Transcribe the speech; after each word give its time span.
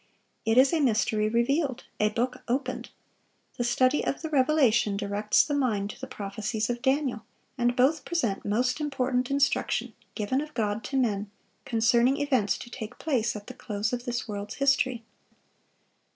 It 0.45 0.57
is 0.57 0.73
a 0.73 0.79
mystery 0.79 1.29
revealed, 1.29 1.83
a 1.99 2.09
book 2.09 2.37
opened. 2.47 2.89
The 3.59 3.63
study 3.63 4.03
of 4.03 4.23
the 4.23 4.31
Revelation 4.31 4.97
directs 4.97 5.43
the 5.43 5.53
mind 5.53 5.91
to 5.91 6.01
the 6.01 6.07
prophecies 6.07 6.71
of 6.71 6.81
Daniel, 6.81 7.23
and 7.55 7.75
both 7.75 8.03
present 8.03 8.43
most 8.43 8.79
important 8.81 9.29
instruction, 9.29 9.93
given 10.15 10.41
of 10.41 10.55
God 10.55 10.83
to 10.85 10.97
men, 10.97 11.29
concerning 11.65 12.17
events 12.17 12.57
to 12.57 12.69
take 12.71 12.97
place 12.97 13.35
at 13.35 13.45
the 13.45 13.53
close 13.53 13.93
of 13.93 14.05
this 14.05 14.27
world's 14.27 14.55
history. 14.55 15.03